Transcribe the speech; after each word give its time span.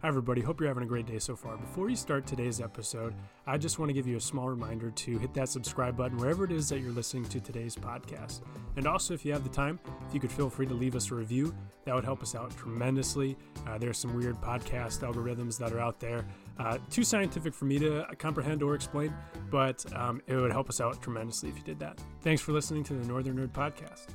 Hi, 0.00 0.06
everybody. 0.06 0.40
Hope 0.40 0.60
you're 0.60 0.68
having 0.68 0.84
a 0.84 0.86
great 0.86 1.06
day 1.06 1.18
so 1.18 1.34
far. 1.34 1.56
Before 1.56 1.86
we 1.86 1.96
start 1.96 2.24
today's 2.24 2.60
episode, 2.60 3.14
I 3.48 3.58
just 3.58 3.80
want 3.80 3.88
to 3.88 3.92
give 3.92 4.06
you 4.06 4.16
a 4.16 4.20
small 4.20 4.48
reminder 4.48 4.92
to 4.92 5.18
hit 5.18 5.34
that 5.34 5.48
subscribe 5.48 5.96
button 5.96 6.18
wherever 6.18 6.44
it 6.44 6.52
is 6.52 6.68
that 6.68 6.78
you're 6.78 6.92
listening 6.92 7.24
to 7.24 7.40
today's 7.40 7.74
podcast. 7.74 8.42
And 8.76 8.86
also, 8.86 9.12
if 9.12 9.24
you 9.24 9.32
have 9.32 9.42
the 9.42 9.50
time, 9.50 9.80
if 10.06 10.14
you 10.14 10.20
could 10.20 10.30
feel 10.30 10.48
free 10.48 10.66
to 10.66 10.72
leave 10.72 10.94
us 10.94 11.10
a 11.10 11.16
review, 11.16 11.52
that 11.84 11.96
would 11.96 12.04
help 12.04 12.22
us 12.22 12.36
out 12.36 12.56
tremendously. 12.56 13.36
Uh, 13.66 13.76
there's 13.76 13.98
some 13.98 14.14
weird 14.14 14.36
podcast 14.36 15.00
algorithms 15.00 15.58
that 15.58 15.72
are 15.72 15.80
out 15.80 15.98
there, 15.98 16.24
uh, 16.60 16.78
too 16.92 17.02
scientific 17.02 17.52
for 17.52 17.64
me 17.64 17.80
to 17.80 18.06
comprehend 18.18 18.62
or 18.62 18.76
explain, 18.76 19.12
but 19.50 19.84
um, 19.96 20.22
it 20.28 20.36
would 20.36 20.52
help 20.52 20.68
us 20.68 20.80
out 20.80 21.02
tremendously 21.02 21.48
if 21.48 21.56
you 21.56 21.64
did 21.64 21.80
that. 21.80 22.00
Thanks 22.20 22.40
for 22.40 22.52
listening 22.52 22.84
to 22.84 22.94
the 22.94 23.04
Northern 23.08 23.36
Nerd 23.36 23.50
Podcast. 23.50 24.06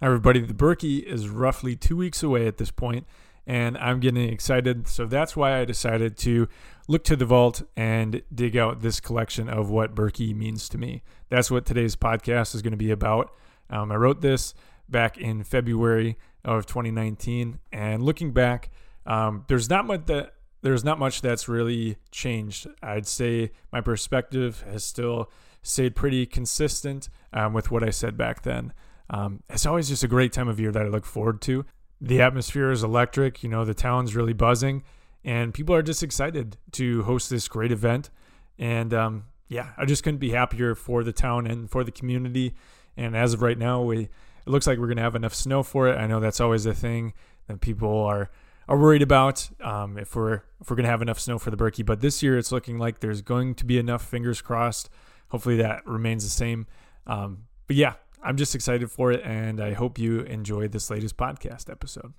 Hi, 0.00 0.06
everybody. 0.06 0.40
The 0.40 0.54
Birkie 0.54 0.98
is 0.98 1.28
roughly 1.28 1.76
two 1.76 1.96
weeks 1.96 2.20
away 2.24 2.48
at 2.48 2.56
this 2.58 2.72
point 2.72 3.06
and 3.46 3.76
I'm 3.78 4.00
getting 4.00 4.28
excited. 4.28 4.88
So 4.88 5.06
that's 5.06 5.36
why 5.36 5.60
I 5.60 5.64
decided 5.64 6.16
to 6.18 6.48
look 6.88 7.04
to 7.04 7.16
the 7.16 7.26
vault 7.26 7.62
and 7.76 8.22
dig 8.34 8.56
out 8.56 8.80
this 8.80 9.00
collection 9.00 9.48
of 9.48 9.70
what 9.70 9.94
Birkie 9.94 10.34
means 10.34 10.68
to 10.70 10.78
me. 10.78 11.02
That's 11.28 11.50
what 11.50 11.66
today's 11.66 11.96
podcast 11.96 12.54
is 12.54 12.62
going 12.62 12.72
to 12.72 12.76
be 12.76 12.90
about. 12.90 13.34
Um, 13.70 13.90
I 13.90 13.96
wrote 13.96 14.20
this 14.20 14.54
back 14.88 15.16
in 15.16 15.44
February 15.44 16.18
of 16.44 16.66
2019, 16.66 17.58
and 17.72 18.02
looking 18.02 18.32
back, 18.32 18.70
um, 19.06 19.44
there's 19.48 19.70
not 19.70 19.86
much 19.86 20.06
that 20.06 20.34
there's 20.62 20.84
not 20.84 20.98
much 20.98 21.20
that's 21.20 21.46
really 21.46 21.96
changed. 22.10 22.66
I'd 22.82 23.06
say 23.06 23.52
my 23.70 23.82
perspective 23.82 24.64
has 24.66 24.82
still 24.82 25.30
stayed 25.62 25.94
pretty 25.94 26.24
consistent 26.24 27.10
um, 27.34 27.52
with 27.52 27.70
what 27.70 27.82
I 27.82 27.90
said 27.90 28.16
back 28.16 28.42
then. 28.42 28.72
Um, 29.10 29.42
it's 29.50 29.66
always 29.66 29.90
just 29.90 30.04
a 30.04 30.08
great 30.08 30.32
time 30.32 30.48
of 30.48 30.58
year 30.58 30.72
that 30.72 30.82
I 30.82 30.88
look 30.88 31.04
forward 31.04 31.42
to 31.42 31.66
the 32.04 32.20
atmosphere 32.20 32.70
is 32.70 32.82
electric. 32.82 33.42
You 33.42 33.48
know, 33.48 33.64
the 33.64 33.74
town's 33.74 34.14
really 34.14 34.32
buzzing, 34.32 34.82
and 35.24 35.54
people 35.54 35.74
are 35.74 35.82
just 35.82 36.02
excited 36.02 36.56
to 36.72 37.02
host 37.04 37.30
this 37.30 37.48
great 37.48 37.72
event. 37.72 38.10
And 38.58 38.92
um, 38.92 39.24
yeah, 39.48 39.70
I 39.76 39.84
just 39.84 40.02
couldn't 40.02 40.18
be 40.18 40.30
happier 40.30 40.74
for 40.74 41.02
the 41.02 41.12
town 41.12 41.46
and 41.46 41.70
for 41.70 41.82
the 41.84 41.92
community. 41.92 42.54
And 42.96 43.16
as 43.16 43.34
of 43.34 43.42
right 43.42 43.58
now, 43.58 43.82
we 43.82 44.02
it 44.02 44.50
looks 44.50 44.66
like 44.66 44.78
we're 44.78 44.88
gonna 44.88 45.00
have 45.00 45.16
enough 45.16 45.34
snow 45.34 45.62
for 45.62 45.88
it. 45.88 45.96
I 45.96 46.06
know 46.06 46.20
that's 46.20 46.40
always 46.40 46.66
a 46.66 46.74
thing 46.74 47.14
that 47.48 47.60
people 47.60 48.02
are 48.04 48.30
are 48.68 48.78
worried 48.78 49.02
about 49.02 49.48
um, 49.60 49.98
if 49.98 50.14
we're 50.14 50.42
if 50.60 50.70
we're 50.70 50.76
gonna 50.76 50.88
have 50.88 51.02
enough 51.02 51.18
snow 51.18 51.38
for 51.38 51.50
the 51.50 51.56
Birkie. 51.56 51.82
But 51.82 52.00
this 52.00 52.22
year, 52.22 52.36
it's 52.36 52.52
looking 52.52 52.78
like 52.78 53.00
there's 53.00 53.22
going 53.22 53.54
to 53.56 53.64
be 53.64 53.78
enough. 53.78 54.04
Fingers 54.04 54.42
crossed. 54.42 54.90
Hopefully, 55.28 55.56
that 55.56 55.86
remains 55.86 56.22
the 56.22 56.30
same. 56.30 56.66
Um, 57.06 57.44
but 57.66 57.76
yeah, 57.76 57.94
I'm 58.24 58.38
just 58.38 58.54
excited 58.54 58.90
for 58.90 59.12
it, 59.12 59.20
and 59.22 59.60
I 59.60 59.74
hope 59.74 59.98
you 59.98 60.20
enjoyed 60.20 60.72
this 60.72 60.88
latest 60.88 61.18
podcast 61.18 61.68
episode. 61.70 62.14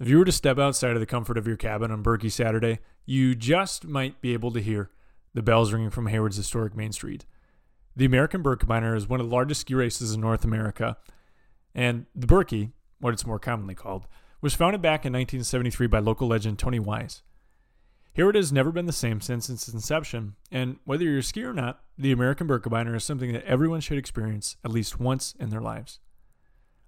If 0.00 0.08
you 0.08 0.18
were 0.18 0.24
to 0.24 0.32
step 0.32 0.58
outside 0.58 0.94
of 0.94 1.00
the 1.00 1.06
comfort 1.06 1.36
of 1.36 1.46
your 1.46 1.56
cabin 1.56 1.90
on 1.90 2.02
Birkie 2.02 2.30
Saturday, 2.30 2.78
you 3.04 3.34
just 3.34 3.86
might 3.86 4.22
be 4.22 4.32
able 4.32 4.50
to 4.52 4.60
hear 4.60 4.90
the 5.34 5.42
bells 5.42 5.72
ringing 5.72 5.90
from 5.90 6.06
Hayward's 6.06 6.38
historic 6.38 6.74
Main 6.74 6.92
Street. 6.92 7.26
The 7.94 8.04
American 8.06 8.42
Birkebeiner 8.42 8.96
is 8.96 9.08
one 9.08 9.20
of 9.20 9.28
the 9.28 9.34
largest 9.34 9.62
ski 9.62 9.74
races 9.74 10.14
in 10.14 10.20
North 10.20 10.44
America, 10.44 10.96
and 11.74 12.06
the 12.14 12.26
Birkie, 12.26 12.70
what 13.00 13.12
it's 13.12 13.26
more 13.26 13.38
commonly 13.38 13.74
called, 13.74 14.06
was 14.40 14.54
founded 14.54 14.80
back 14.80 15.04
in 15.04 15.12
1973 15.12 15.86
by 15.86 15.98
local 15.98 16.28
legend 16.28 16.58
Tony 16.58 16.80
Wise. 16.80 17.22
Hayward 18.14 18.34
has 18.34 18.52
never 18.52 18.72
been 18.72 18.86
the 18.86 18.92
same 18.92 19.20
since 19.20 19.48
its 19.48 19.68
inception, 19.68 20.36
and 20.50 20.76
whether 20.84 21.04
you're 21.04 21.18
a 21.18 21.22
skier 21.22 21.48
or 21.48 21.54
not, 21.54 21.82
the 21.96 22.12
American 22.12 22.48
Birkebeiner 22.48 22.94
is 22.96 23.04
something 23.04 23.32
that 23.32 23.44
everyone 23.44 23.80
should 23.80 23.98
experience 23.98 24.56
at 24.64 24.70
least 24.70 25.00
once 25.00 25.34
in 25.38 25.50
their 25.50 25.60
lives. 25.60 25.98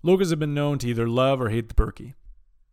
Locals 0.03 0.31
have 0.31 0.39
been 0.39 0.55
known 0.55 0.79
to 0.79 0.89
either 0.89 1.09
love 1.09 1.41
or 1.41 1.49
hate 1.49 1.69
the 1.69 1.75
Birkie. 1.75 2.15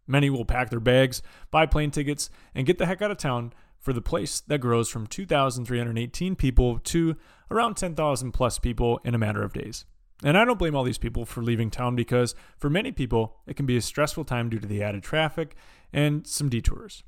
Many 0.08 0.30
will 0.30 0.44
pack 0.44 0.70
their 0.70 0.82
bags, 0.82 1.22
buy 1.50 1.66
plane 1.66 1.92
tickets, 1.92 2.30
and 2.54 2.66
get 2.66 2.78
the 2.78 2.86
heck 2.86 3.02
out 3.02 3.12
of 3.12 3.18
town 3.18 3.54
for 3.80 3.94
the 3.94 4.02
place 4.02 4.42
that 4.42 4.60
grows 4.60 4.90
from 4.90 5.08
2,318 5.08 6.36
people 6.36 6.80
to 6.80 7.16
around 7.52 7.76
10,000 7.76 8.32
plus 8.32 8.58
people 8.58 9.00
in 9.04 9.14
a 9.14 9.20
matter 9.20 9.44
of 9.44 9.54
days. 9.54 9.86
And 10.24 10.38
I 10.38 10.46
don't 10.46 10.60
blame 10.60 10.76
all 10.76 10.84
these 10.84 10.98
people 10.98 11.26
for 11.26 11.42
leaving 11.42 11.70
town 11.70 11.96
because 11.96 12.36
for 12.58 12.70
many 12.70 12.92
people, 12.92 13.38
it 13.48 13.56
can 13.56 13.66
be 13.66 13.78
a 13.78 13.82
stressful 13.82 14.24
time 14.24 14.50
due 14.50 14.60
to 14.60 14.68
the 14.68 14.84
added 14.84 15.04
traffic 15.04 15.56
and 15.92 16.26
some 16.26 16.50
detours. 16.50 17.04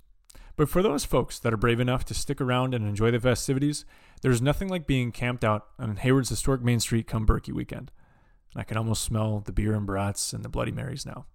But 0.56 0.70
for 0.70 0.84
those 0.84 1.06
folks 1.06 1.40
that 1.40 1.54
are 1.54 1.58
brave 1.58 1.80
enough 1.80 2.06
to 2.06 2.14
stick 2.14 2.40
around 2.40 2.74
and 2.74 2.88
enjoy 2.88 3.12
the 3.12 3.20
festivities, 3.20 3.86
there's 4.22 4.42
nothing 4.42 4.68
like 4.68 4.86
being 4.86 5.12
camped 5.12 5.44
out 5.44 5.68
on 5.80 5.98
Hayward's 5.98 6.30
historic 6.30 6.62
Main 6.62 6.80
Street 6.80 7.08
come 7.08 7.26
Birkie 7.26 7.52
weekend. 7.52 7.92
I 8.56 8.64
can 8.64 8.78
almost 8.78 9.04
smell 9.04 9.40
the 9.40 9.52
beer 9.52 9.74
and 9.74 9.86
brats 9.86 10.34
and 10.34 10.46
the 10.46 10.50
Bloody 10.50 10.72
Marys 10.72 11.06
now. 11.06 11.26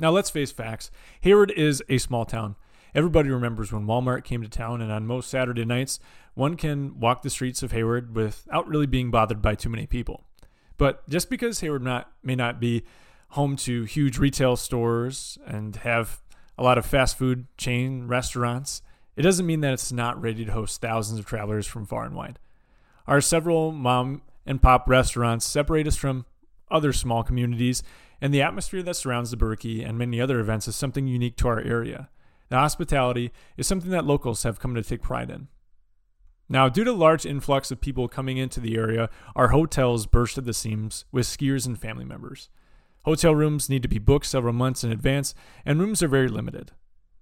Now, 0.00 0.10
let's 0.10 0.30
face 0.30 0.52
facts 0.52 0.90
Hayward 1.22 1.50
is 1.52 1.82
a 1.88 1.98
small 1.98 2.24
town, 2.24 2.56
Everybody 2.96 3.28
remembers 3.28 3.70
when 3.70 3.84
Walmart 3.84 4.24
came 4.24 4.40
to 4.40 4.48
town, 4.48 4.80
and 4.80 4.90
on 4.90 5.06
most 5.06 5.28
Saturday 5.28 5.66
nights, 5.66 6.00
one 6.32 6.56
can 6.56 6.98
walk 6.98 7.20
the 7.20 7.28
streets 7.28 7.62
of 7.62 7.72
Hayward 7.72 8.16
without 8.16 8.66
really 8.66 8.86
being 8.86 9.10
bothered 9.10 9.42
by 9.42 9.54
too 9.54 9.68
many 9.68 9.86
people. 9.86 10.24
But 10.78 11.06
just 11.06 11.28
because 11.28 11.60
Hayward 11.60 11.82
not, 11.82 12.10
may 12.22 12.34
not 12.34 12.58
be 12.58 12.84
home 13.30 13.54
to 13.56 13.84
huge 13.84 14.16
retail 14.16 14.56
stores 14.56 15.36
and 15.46 15.76
have 15.76 16.22
a 16.56 16.62
lot 16.62 16.78
of 16.78 16.86
fast 16.86 17.18
food 17.18 17.46
chain 17.58 18.08
restaurants, 18.08 18.80
it 19.14 19.20
doesn't 19.20 19.44
mean 19.44 19.60
that 19.60 19.74
it's 19.74 19.92
not 19.92 20.18
ready 20.18 20.46
to 20.46 20.52
host 20.52 20.80
thousands 20.80 21.18
of 21.18 21.26
travelers 21.26 21.66
from 21.66 21.84
far 21.84 22.06
and 22.06 22.14
wide. 22.14 22.38
Our 23.06 23.20
several 23.20 23.72
mom 23.72 24.22
and 24.46 24.62
pop 24.62 24.88
restaurants 24.88 25.44
separate 25.44 25.86
us 25.86 25.96
from 25.96 26.24
other 26.70 26.94
small 26.94 27.22
communities, 27.22 27.82
and 28.22 28.32
the 28.32 28.40
atmosphere 28.40 28.82
that 28.84 28.96
surrounds 28.96 29.32
the 29.32 29.36
Birkie 29.36 29.82
and 29.82 29.98
many 29.98 30.18
other 30.18 30.40
events 30.40 30.66
is 30.66 30.76
something 30.76 31.06
unique 31.06 31.36
to 31.36 31.48
our 31.48 31.60
area. 31.60 32.08
Now, 32.50 32.60
hospitality 32.60 33.32
is 33.56 33.66
something 33.66 33.90
that 33.90 34.04
locals 34.04 34.42
have 34.44 34.60
come 34.60 34.74
to 34.74 34.82
take 34.82 35.02
pride 35.02 35.30
in. 35.30 35.48
Now, 36.48 36.68
due 36.68 36.84
to 36.84 36.92
large 36.92 37.26
influx 37.26 37.70
of 37.70 37.80
people 37.80 38.06
coming 38.06 38.36
into 38.36 38.60
the 38.60 38.76
area, 38.76 39.10
our 39.34 39.48
hotels 39.48 40.06
burst 40.06 40.38
at 40.38 40.44
the 40.44 40.54
seams 40.54 41.04
with 41.10 41.26
skiers 41.26 41.66
and 41.66 41.78
family 41.78 42.04
members. 42.04 42.48
Hotel 43.04 43.34
rooms 43.34 43.68
need 43.68 43.82
to 43.82 43.88
be 43.88 43.98
booked 43.98 44.26
several 44.26 44.52
months 44.52 44.84
in 44.84 44.92
advance, 44.92 45.34
and 45.64 45.80
rooms 45.80 46.02
are 46.02 46.08
very 46.08 46.28
limited. 46.28 46.72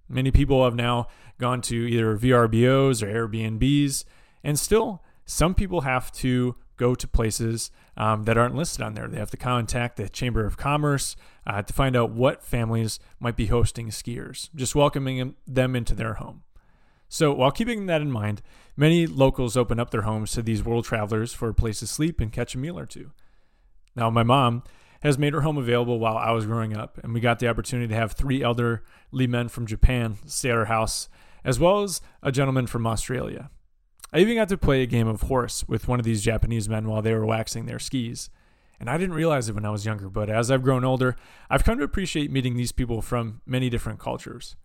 Many 0.07 0.29
people 0.29 0.63
have 0.63 0.75
now 0.75 1.07
gone 1.39 1.61
to 1.61 1.75
either 1.75 2.15
VRBOs 2.15 3.01
or 3.01 3.27
Airbnbs, 3.27 4.03
and 4.43 4.59
still, 4.59 5.03
some 5.25 5.55
people 5.55 5.81
have 5.81 6.11
to 6.13 6.55
go 6.77 6.95
to 6.95 7.07
places 7.07 7.71
um, 7.97 8.23
that 8.23 8.37
aren't 8.37 8.55
listed 8.55 8.81
on 8.81 8.93
there. 8.93 9.07
They 9.07 9.17
have 9.17 9.31
to 9.31 9.37
contact 9.37 9.97
the 9.97 10.09
Chamber 10.09 10.45
of 10.45 10.57
Commerce 10.57 11.15
uh, 11.47 11.61
to 11.61 11.73
find 11.73 11.95
out 11.95 12.11
what 12.11 12.43
families 12.43 12.99
might 13.19 13.35
be 13.35 13.47
hosting 13.47 13.89
skiers, 13.89 14.49
just 14.55 14.75
welcoming 14.75 15.35
them 15.47 15.75
into 15.75 15.93
their 15.93 16.15
home. 16.15 16.43
So, 17.07 17.31
while 17.33 17.51
keeping 17.51 17.85
that 17.85 18.01
in 18.01 18.11
mind, 18.11 18.41
many 18.75 19.05
locals 19.05 19.55
open 19.55 19.79
up 19.79 19.91
their 19.91 20.01
homes 20.01 20.31
to 20.31 20.41
these 20.41 20.63
world 20.63 20.85
travelers 20.85 21.33
for 21.33 21.49
a 21.49 21.53
place 21.53 21.79
to 21.79 21.87
sleep 21.87 22.19
and 22.19 22.31
catch 22.31 22.55
a 22.55 22.57
meal 22.57 22.79
or 22.79 22.85
two. 22.85 23.11
Now, 23.95 24.09
my 24.09 24.23
mom 24.23 24.63
has 25.01 25.17
made 25.17 25.33
her 25.33 25.41
home 25.41 25.57
available 25.57 25.99
while 25.99 26.17
I 26.17 26.31
was 26.31 26.47
growing 26.47 26.75
up, 26.75 26.97
and 27.03 27.13
we 27.13 27.19
got 27.19 27.39
the 27.39 27.47
opportunity 27.47 27.87
to 27.89 27.95
have 27.95 28.13
three 28.13 28.41
elderly 28.41 28.81
men 29.13 29.49
from 29.49 29.67
Japan 29.67 30.17
stay 30.25 30.49
at 30.49 30.57
our 30.57 30.65
house, 30.65 31.09
as 31.43 31.59
well 31.59 31.83
as 31.83 32.01
a 32.23 32.31
gentleman 32.31 32.65
from 32.65 32.87
Australia. 32.87 33.51
I 34.13 34.19
even 34.19 34.35
got 34.35 34.49
to 34.49 34.57
play 34.57 34.81
a 34.81 34.87
game 34.87 35.07
of 35.07 35.23
horse 35.23 35.65
with 35.67 35.87
one 35.87 35.99
of 35.99 36.05
these 36.05 36.21
Japanese 36.21 36.69
men 36.69 36.87
while 36.87 37.01
they 37.01 37.13
were 37.13 37.25
waxing 37.25 37.65
their 37.65 37.79
skis. 37.79 38.29
And 38.79 38.89
I 38.89 38.97
didn't 38.97 39.15
realize 39.15 39.49
it 39.49 39.55
when 39.55 39.65
I 39.65 39.69
was 39.69 39.85
younger, 39.85 40.09
but 40.09 40.29
as 40.29 40.51
I've 40.51 40.63
grown 40.63 40.83
older, 40.83 41.15
I've 41.49 41.63
come 41.63 41.77
to 41.77 41.83
appreciate 41.83 42.31
meeting 42.31 42.55
these 42.55 42.71
people 42.71 43.01
from 43.01 43.41
many 43.45 43.69
different 43.69 43.99
cultures. 43.99 44.55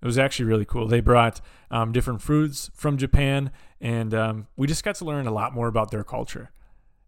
It 0.00 0.06
was 0.06 0.18
actually 0.18 0.46
really 0.46 0.64
cool. 0.64 0.86
They 0.86 1.00
brought 1.00 1.40
um, 1.70 1.90
different 1.90 2.20
fruits 2.20 2.70
from 2.74 2.96
Japan, 2.98 3.50
and 3.80 4.12
um, 4.12 4.46
we 4.56 4.66
just 4.66 4.84
got 4.84 4.94
to 4.96 5.04
learn 5.04 5.26
a 5.26 5.32
lot 5.32 5.54
more 5.54 5.66
about 5.66 5.90
their 5.90 6.04
culture. 6.04 6.50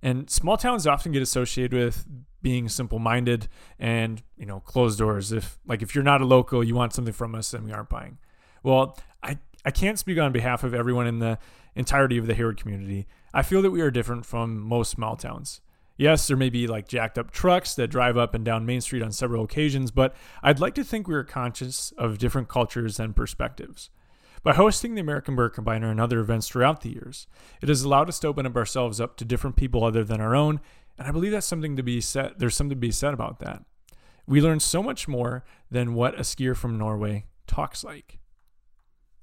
And 0.02 0.31
small 0.31 0.56
towns 0.56 0.87
often 0.87 1.12
get 1.12 1.23
associated 1.23 1.73
with 1.73 2.06
being 2.43 2.69
simple-minded 2.69 3.49
and 3.79 4.23
you 4.37 4.47
know 4.47 4.61
closed 4.61 4.99
doors. 4.99 5.32
If 5.32 5.59
like 5.67 5.82
if 5.82 5.94
you're 5.94 6.05
not 6.05 6.20
a 6.20 6.25
local, 6.25 6.62
you 6.64 6.75
want 6.75 6.93
something 6.93 7.12
from 7.12 7.35
us, 7.35 7.50
then 7.50 7.64
we 7.64 7.73
aren't 7.73 7.88
buying. 7.88 8.19
Well, 8.62 8.99
I 9.23 9.38
I 9.67 9.73
can't 9.73 9.99
speak 9.99 10.17
on 10.17 10.31
behalf 10.31 10.63
of 10.63 10.75
everyone 10.75 11.09
in 11.09 11.19
the 11.19 11.39
entirety 11.75 12.17
of 12.19 12.29
the 12.29 12.35
Hayward 12.35 12.57
community. 12.57 13.09
I 13.35 13.43
feel 13.43 13.63
that 13.63 13.73
we 13.73 13.81
are 13.81 13.91
different 13.91 14.25
from 14.25 14.61
most 14.61 14.93
small 14.93 15.17
towns. 15.17 15.61
Yes, 15.97 16.29
there 16.29 16.37
may 16.37 16.51
be 16.51 16.69
like 16.69 16.87
jacked 16.87 17.19
up 17.19 17.33
trucks 17.33 17.75
that 17.75 17.89
drive 17.89 18.17
up 18.17 18.33
and 18.33 18.45
down 18.45 18.65
Main 18.65 18.81
Street 18.81 19.03
on 19.03 19.11
several 19.11 19.43
occasions, 19.43 19.91
but 19.91 20.15
I'd 20.41 20.61
like 20.61 20.75
to 20.77 20.85
think 20.85 21.09
we 21.09 21.17
are 21.17 21.25
conscious 21.25 21.93
of 21.99 22.19
different 22.19 22.47
cultures 22.47 23.01
and 23.01 23.17
perspectives. 23.17 23.91
By 24.45 24.55
hosting 24.55 24.95
the 24.95 25.01
American 25.01 25.35
Birkebeiner 25.35 25.91
and 25.91 26.01
other 26.01 26.21
events 26.21 26.49
throughout 26.49 26.83
the 26.83 26.91
years, 26.91 27.27
it 27.61 27.69
has 27.69 27.83
allowed 27.83 28.09
us 28.09 28.21
to 28.21 28.29
open 28.29 28.47
up 28.47 28.55
ourselves 28.55 29.01
up 29.01 29.17
to 29.17 29.25
different 29.25 29.57
people 29.57 29.83
other 29.83 30.05
than 30.05 30.21
our 30.21 30.37
own, 30.37 30.61
and 30.97 31.09
I 31.09 31.11
believe 31.11 31.33
that's 31.33 31.45
something 31.45 31.77
to 31.77 31.83
be 31.83 32.01
said. 32.01 32.35
There's 32.39 32.55
something 32.55 32.77
to 32.77 32.77
be 32.77 32.93
said 32.93 33.15
about 33.15 33.41
that. 33.41 33.65
we 34.29 34.41
learn 34.41 34.61
so 34.61 34.81
much 34.81 35.09
more 35.09 35.45
than 35.73 35.95
what 35.95 36.15
a 36.15 36.23
skier 36.23 36.55
from 36.55 36.79
Norway 36.79 37.25
talks 37.49 37.83
like. 37.83 38.21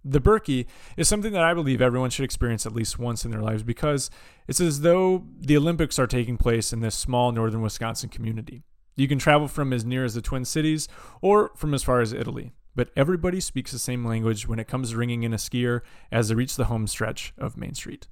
The 0.05 0.19
Birkie 0.19 0.67
is 0.97 1.07
something 1.07 1.31
that 1.33 1.43
I 1.43 1.53
believe 1.53 1.81
everyone 1.81 2.09
should 2.09 2.25
experience 2.25 2.65
at 2.65 2.73
least 2.73 2.99
once 2.99 3.23
in 3.23 3.31
their 3.31 3.41
lives 3.41 3.63
because 3.63 4.09
it's 4.47 4.59
as 4.59 4.81
though 4.81 5.25
the 5.39 5.55
Olympics 5.55 5.97
are 5.97 6.07
taking 6.07 6.37
place 6.37 6.73
in 6.73 6.81
this 6.81 6.95
small 6.95 7.31
northern 7.31 7.61
Wisconsin 7.61 8.09
community. 8.09 8.63
You 8.95 9.07
can 9.07 9.17
travel 9.17 9.47
from 9.47 9.73
as 9.73 9.85
near 9.85 10.03
as 10.03 10.13
the 10.13 10.21
Twin 10.21 10.45
Cities 10.45 10.87
or 11.21 11.51
from 11.55 11.73
as 11.73 11.83
far 11.83 12.01
as 12.01 12.13
Italy, 12.13 12.51
but 12.75 12.91
everybody 12.95 13.39
speaks 13.39 13.71
the 13.71 13.79
same 13.79 14.05
language 14.05 14.47
when 14.47 14.59
it 14.59 14.67
comes 14.67 14.93
ringing 14.93 15.23
in 15.23 15.33
a 15.33 15.37
skier 15.37 15.81
as 16.11 16.29
they 16.29 16.35
reach 16.35 16.55
the 16.55 16.65
home 16.65 16.85
stretch 16.85 17.33
of 17.37 17.57
Main 17.57 17.73
Street. 17.73 18.07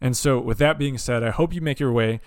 And 0.00 0.16
so, 0.16 0.38
with 0.38 0.58
that 0.58 0.78
being 0.78 0.96
said, 0.96 1.24
I 1.24 1.30
hope 1.30 1.52
you 1.52 1.60
make 1.60 1.80
your 1.80 1.92
way, 1.92 2.20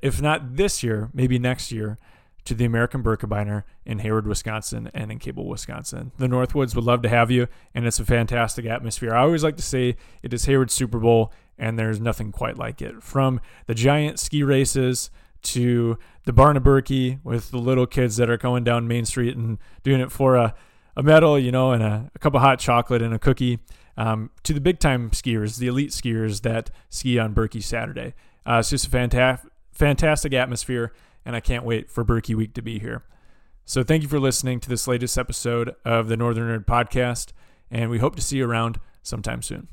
if 0.00 0.22
not 0.22 0.56
this 0.56 0.82
year, 0.82 1.10
maybe 1.12 1.38
next 1.38 1.72
year, 1.72 1.98
to 2.44 2.54
the 2.54 2.64
American 2.64 3.02
Birkebeiner 3.02 3.62
in 3.84 4.00
Hayward, 4.00 4.26
Wisconsin, 4.26 4.90
and 4.92 5.12
in 5.12 5.18
Cable, 5.18 5.46
Wisconsin. 5.46 6.12
The 6.18 6.26
Northwoods 6.26 6.74
would 6.74 6.84
love 6.84 7.02
to 7.02 7.08
have 7.08 7.30
you, 7.30 7.46
and 7.74 7.86
it's 7.86 8.00
a 8.00 8.04
fantastic 8.04 8.66
atmosphere. 8.66 9.14
I 9.14 9.22
always 9.22 9.44
like 9.44 9.56
to 9.56 9.62
say 9.62 9.96
it 10.22 10.32
is 10.32 10.44
Hayward's 10.46 10.74
Super 10.74 10.98
Bowl, 10.98 11.32
and 11.58 11.78
there's 11.78 12.00
nothing 12.00 12.32
quite 12.32 12.58
like 12.58 12.82
it. 12.82 13.02
From 13.02 13.40
the 13.66 13.74
giant 13.74 14.18
ski 14.18 14.42
races 14.42 15.10
to 15.42 15.98
the 16.24 16.32
Barnebirkie 16.32 17.20
with 17.24 17.50
the 17.50 17.58
little 17.58 17.86
kids 17.86 18.16
that 18.16 18.30
are 18.30 18.36
going 18.36 18.64
down 18.64 18.88
Main 18.88 19.04
Street 19.04 19.36
and 19.36 19.58
doing 19.82 20.00
it 20.00 20.10
for 20.10 20.36
a, 20.36 20.54
a 20.96 21.02
medal, 21.02 21.38
you 21.38 21.52
know, 21.52 21.72
and 21.72 21.82
a, 21.82 22.10
a 22.14 22.18
cup 22.18 22.34
of 22.34 22.40
hot 22.40 22.58
chocolate 22.58 23.02
and 23.02 23.14
a 23.14 23.18
cookie, 23.18 23.58
um, 23.96 24.30
to 24.42 24.52
the 24.52 24.60
big 24.60 24.78
time 24.78 25.10
skiers, 25.10 25.58
the 25.58 25.66
elite 25.66 25.90
skiers 25.90 26.42
that 26.42 26.70
ski 26.88 27.18
on 27.18 27.34
Birkie 27.34 27.60
Saturday. 27.60 28.14
Uh, 28.46 28.58
it's 28.60 28.70
just 28.70 28.86
a 28.86 28.90
fantastic, 28.90 29.52
fantastic 29.72 30.32
atmosphere 30.32 30.92
and 31.24 31.36
I 31.36 31.40
can't 31.40 31.64
wait 31.64 31.90
for 31.90 32.04
Birkie 32.04 32.34
Week 32.34 32.54
to 32.54 32.62
be 32.62 32.78
here. 32.78 33.04
So 33.64 33.82
thank 33.82 34.02
you 34.02 34.08
for 34.08 34.18
listening 34.18 34.60
to 34.60 34.68
this 34.68 34.88
latest 34.88 35.16
episode 35.16 35.74
of 35.84 36.08
the 36.08 36.16
Northern 36.16 36.48
Nerd 36.48 36.66
Podcast, 36.66 37.32
and 37.70 37.90
we 37.90 37.98
hope 37.98 38.16
to 38.16 38.22
see 38.22 38.38
you 38.38 38.48
around 38.48 38.80
sometime 39.02 39.42
soon. 39.42 39.68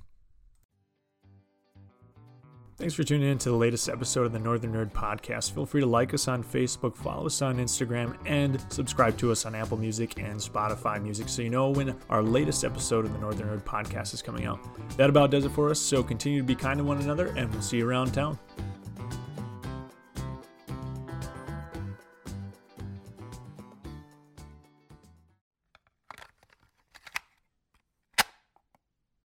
Thanks 2.79 2.93
for 2.93 3.03
tuning 3.03 3.29
in 3.29 3.37
to 3.39 3.49
the 3.49 3.57
latest 3.57 3.89
episode 3.89 4.25
of 4.25 4.31
the 4.31 4.39
Northern 4.39 4.71
Nerd 4.71 4.93
Podcast. 4.93 5.51
Feel 5.51 5.65
free 5.65 5.81
to 5.81 5.85
like 5.85 6.13
us 6.13 6.29
on 6.29 6.41
Facebook, 6.41 6.95
follow 6.95 7.25
us 7.25 7.41
on 7.41 7.57
Instagram, 7.57 8.15
and 8.25 8.63
subscribe 8.69 9.17
to 9.17 9.33
us 9.33 9.45
on 9.45 9.53
Apple 9.53 9.75
Music 9.75 10.17
and 10.17 10.39
Spotify 10.39 11.01
Music 11.03 11.27
so 11.27 11.41
you 11.41 11.49
know 11.49 11.71
when 11.71 11.93
our 12.09 12.23
latest 12.23 12.63
episode 12.63 13.03
of 13.03 13.11
the 13.11 13.19
Northern 13.19 13.49
Nerd 13.49 13.63
Podcast 13.63 14.13
is 14.13 14.21
coming 14.21 14.45
out. 14.45 14.61
That 14.95 15.09
about 15.09 15.29
does 15.29 15.43
it 15.43 15.51
for 15.51 15.69
us, 15.69 15.77
so 15.77 16.01
continue 16.01 16.39
to 16.39 16.47
be 16.47 16.55
kind 16.55 16.77
to 16.77 16.85
one 16.85 16.99
another, 16.99 17.33
and 17.35 17.51
we'll 17.51 17.61
see 17.61 17.79
you 17.79 17.89
around 17.89 18.13
town. 18.13 18.39